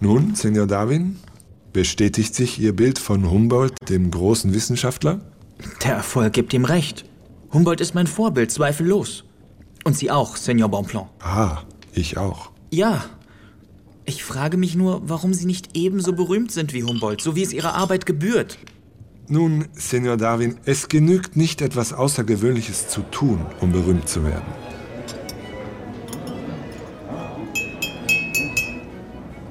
[0.00, 1.16] Nun, Senor Darwin,
[1.72, 5.20] bestätigt sich Ihr Bild von Humboldt, dem großen Wissenschaftler?
[5.82, 7.06] Der Erfolg gibt ihm recht.
[7.52, 9.24] Humboldt ist mein Vorbild, zweifellos.
[9.84, 11.08] Und Sie auch, Senor Bonpland.
[11.20, 11.62] Ah,
[11.94, 12.50] ich auch.
[12.70, 13.04] Ja.
[14.04, 17.54] Ich frage mich nur, warum Sie nicht ebenso berühmt sind wie Humboldt, so wie es
[17.54, 18.58] Ihrer Arbeit gebührt.
[19.28, 24.44] Nun, Senor Darwin, es genügt nicht etwas Außergewöhnliches zu tun, um berühmt zu werden.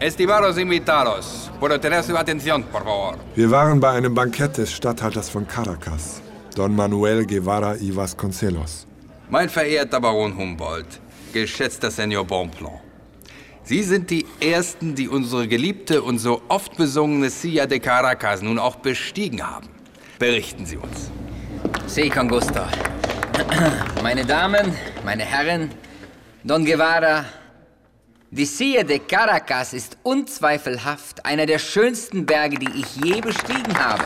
[0.06, 3.18] Estimados invitados, puedo tener su atención, por favor.
[3.36, 6.22] Wir waren bei einem Bankett des Statthalters von Caracas,
[6.56, 8.86] Don Manuel Guevara y Vasconcelos.
[9.32, 11.00] Mein verehrter Baron Humboldt,
[11.34, 12.82] geschätzter Senor Bonpland.
[13.64, 18.60] Sie sind die Ersten, die unsere geliebte und so oft besungene Silla de Caracas nun
[18.60, 19.70] auch bestiegen haben.
[20.20, 21.10] Berichten Sie uns.
[21.88, 22.62] Sí, con gusto.
[24.04, 24.72] Meine Damen,
[25.04, 25.72] meine Herren,
[26.44, 27.26] Don Guevara,
[28.36, 34.04] die Silla de Caracas ist unzweifelhaft einer der schönsten Berge, die ich je bestiegen habe.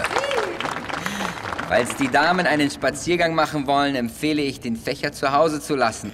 [1.67, 6.13] Falls die Damen einen Spaziergang machen wollen, empfehle ich, den Fächer zu Hause zu lassen.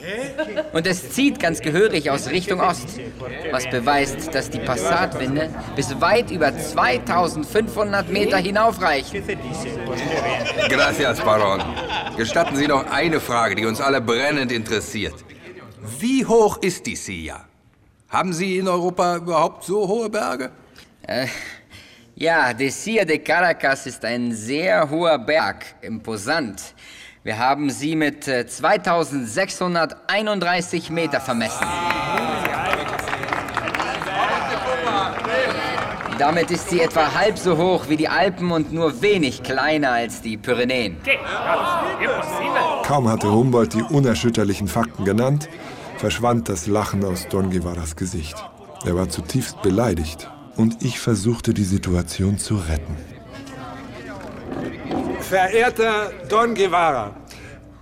[0.72, 3.00] Und es zieht ganz gehörig aus Richtung Ost,
[3.52, 9.24] was beweist, dass die Passatwinde bis weit über 2500 Meter hinaufreichen.
[10.70, 11.62] Gracias, Baron.
[12.16, 15.16] Gestatten Sie noch eine Frage, die uns alle brennend interessiert.
[16.00, 17.46] Wie hoch ist die Silla?
[18.16, 20.50] Haben Sie in Europa überhaupt so hohe Berge?
[21.06, 21.28] Äh,
[22.16, 26.62] ja, die Silla de Caracas ist ein sehr hoher Berg, imposant.
[27.24, 31.68] Wir haben sie mit äh, 2631 Meter vermessen.
[36.18, 40.22] Damit ist sie etwa halb so hoch wie die Alpen und nur wenig kleiner als
[40.22, 40.96] die Pyrenäen.
[42.84, 45.50] Kaum hatte Humboldt die unerschütterlichen Fakten genannt,
[45.98, 48.36] verschwand das Lachen aus Don Guevaras Gesicht.
[48.86, 52.98] Er war zutiefst beleidigt und ich versuchte die Situation zu retten.
[55.22, 57.16] Verehrter Don Guevara,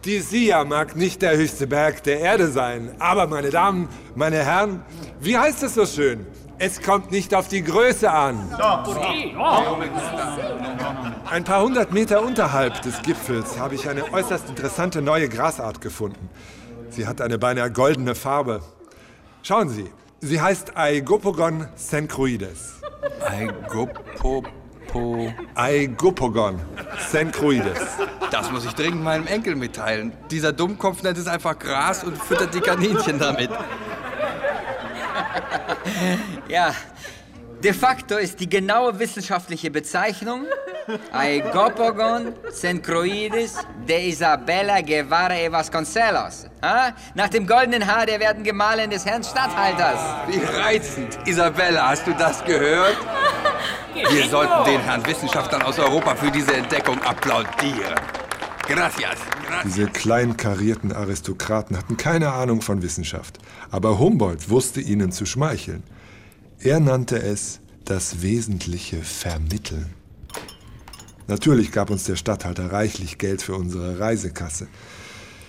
[0.06, 4.82] die Silla mag nicht der höchste Berg der Erde sein, aber meine Damen, meine Herren,
[5.20, 6.26] wie heißt es so schön?
[6.60, 8.50] Es kommt nicht auf die Größe an.
[11.30, 16.30] Ein paar hundert Meter unterhalb des Gipfels habe ich eine äußerst interessante neue Grasart gefunden.
[16.96, 18.62] Sie hat eine beinahe goldene Farbe.
[19.42, 19.90] Schauen Sie,
[20.22, 22.82] sie heißt Aigopogon sencruides.
[23.20, 24.44] Aigopopo...
[25.56, 26.62] Aigopogon
[27.10, 27.80] sencruides.
[28.30, 30.14] Das muss ich dringend meinem Enkel mitteilen.
[30.30, 33.50] Dieser Dummkopf nennt es einfach Gras und füttert die Kaninchen damit.
[36.48, 36.76] Ja,
[37.64, 40.46] de facto ist die genaue wissenschaftliche Bezeichnung
[41.14, 43.56] Aigopogon sencroides
[43.88, 46.46] de Isabella Guevara y Vasconcelos.
[46.62, 46.94] Ha?
[47.16, 50.00] Nach dem goldenen Haar der werden Gemahlin des Herrn Statthalters.
[50.28, 51.18] Wie reizend.
[51.26, 52.98] Isabella, hast du das gehört?
[53.94, 57.96] Wir sollten den Herrn Wissenschaftlern aus Europa für diese Entdeckung applaudieren.
[58.68, 59.18] Gracias.
[59.48, 59.64] Gracias.
[59.64, 63.40] Diese klein karierten Aristokraten hatten keine Ahnung von Wissenschaft.
[63.72, 65.84] Aber Humboldt wusste ihnen zu schmeicheln.
[66.64, 69.94] Er nannte es das wesentliche Vermitteln.
[71.28, 74.70] Natürlich gab uns der Statthalter reichlich Geld für unsere Reisekasse.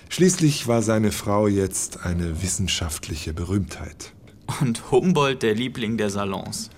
[0.09, 4.13] Schließlich war seine Frau jetzt eine wissenschaftliche Berühmtheit.
[4.59, 6.69] Und Humboldt der Liebling der Salons.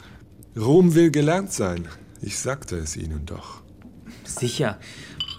[0.56, 1.88] Ruhm will gelernt sein.
[2.22, 3.64] Ich sagte es Ihnen doch.
[4.24, 4.78] Sicher.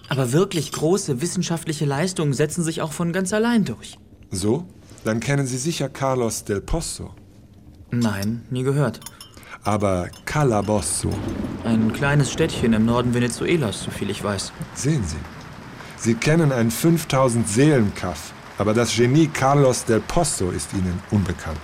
[0.08, 3.96] Aber wirklich große wissenschaftliche Leistungen setzen sich auch von ganz allein durch.
[4.32, 4.66] So?
[5.04, 7.14] Dann kennen Sie sicher Carlos del Pozo.
[7.90, 9.00] Nein, nie gehört.
[9.64, 11.10] Aber Calabosso,
[11.64, 14.52] Ein kleines Städtchen im Norden Venezuelas, soviel ich weiß.
[14.74, 15.16] sehen Sie.
[15.96, 21.58] Sie kennen ein 5000 Seelenkaff, aber das Genie Carlos del Pozo ist Ihnen unbekannt.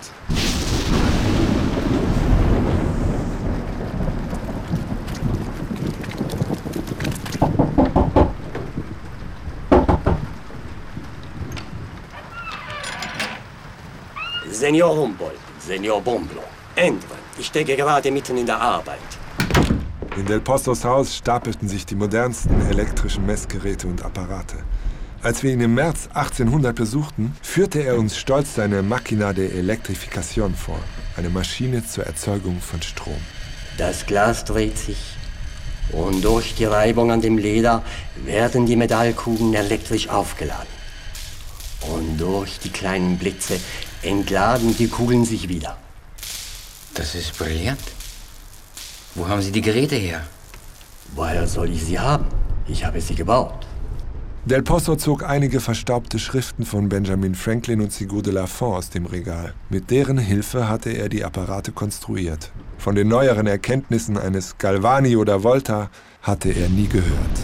[14.50, 16.47] Senior Humboldt, Senior Bonblanc.
[16.77, 17.18] Endwann.
[17.39, 18.98] Ich stecke gerade mitten in der Arbeit.
[20.16, 24.56] In Del Postos Haus stapelten sich die modernsten elektrischen Messgeräte und Apparate.
[25.22, 30.54] Als wir ihn im März 1800 besuchten, führte er uns stolz seine Machina de Electrificación
[30.54, 30.78] vor,
[31.16, 33.21] eine Maschine zur Erzeugung von Strom.
[33.78, 35.16] Das Glas dreht sich.
[35.92, 37.83] Und durch die Reibung an dem Leder
[38.24, 40.74] werden die Metallkugeln elektrisch aufgeladen.
[41.91, 43.59] Und durch die kleinen Blitze
[44.04, 45.77] entladen die Kugeln sich wieder.
[46.95, 47.80] Das ist brillant.
[49.15, 50.22] Wo haben Sie die Geräte her?
[51.15, 52.27] Woher soll ich sie haben?
[52.66, 53.66] Ich habe sie gebaut.
[54.47, 58.91] Del Pozo zog einige verstaubte Schriften von Benjamin Franklin und Sigour de la Font aus
[58.91, 59.54] dem Regal.
[59.71, 62.51] Mit deren Hilfe hatte er die Apparate konstruiert.
[62.77, 65.89] Von den neueren Erkenntnissen eines Galvani oder Volta
[66.21, 67.36] hatte er nie gehört.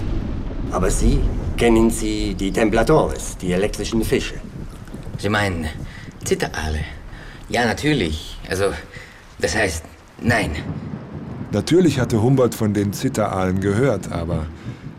[0.72, 1.20] Aber Sie,
[1.56, 4.34] kennen Sie die Templadores, die elektrischen Fische?
[5.18, 5.66] Sie meinen
[6.24, 6.80] Zitteraale?
[7.48, 8.38] Ja, natürlich.
[8.48, 8.72] Also,
[9.38, 9.84] das heißt,
[10.20, 10.50] nein.
[11.52, 14.46] Natürlich hatte Humboldt von den Zitteraalen gehört, aber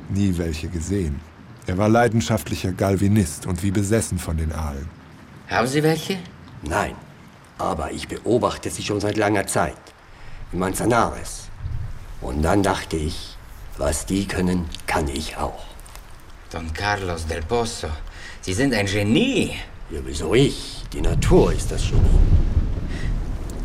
[0.09, 1.19] nie welche gesehen.
[1.67, 4.89] Er war leidenschaftlicher Galvinist und wie besessen von den Aalen.
[5.47, 6.17] Haben Sie welche?
[6.63, 6.95] Nein,
[7.57, 9.77] aber ich beobachte sie schon seit langer Zeit.
[10.51, 11.49] In Manzanares.
[12.19, 13.37] Und dann dachte ich,
[13.77, 15.63] was die können, kann ich auch.
[16.51, 17.87] Don Carlos del Pozo,
[18.41, 19.53] Sie sind ein Genie.
[19.91, 20.83] Ja, wieso ich?
[20.93, 22.01] Die Natur ist das Genie.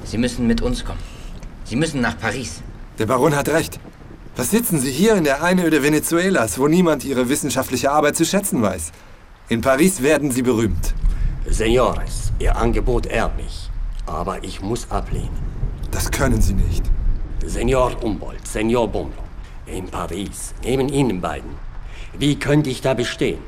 [0.03, 0.99] Sie müssen mit uns kommen.
[1.65, 2.63] Sie müssen nach Paris.
[2.99, 3.79] Der Baron hat recht.
[4.35, 8.61] Was sitzen Sie hier in der Einöde Venezuelas, wo niemand Ihre wissenschaftliche Arbeit zu schätzen
[8.61, 8.91] weiß?
[9.51, 10.95] In Paris werden Sie berühmt.
[11.49, 13.71] Senores, Ihr Angebot ehrt mich.
[14.07, 15.39] Aber ich muss ablehnen.
[15.93, 16.85] Das können Sie nicht.
[17.45, 19.25] Senor Humboldt, Senor Bonbon.
[19.67, 21.51] In Paris, neben Ihnen beiden.
[22.19, 23.39] Wie könnte ich da bestehen?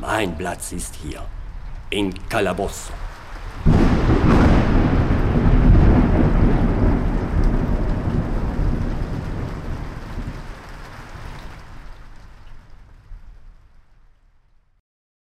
[0.00, 1.22] Mein Platz ist hier.
[1.96, 2.92] In Calabozo.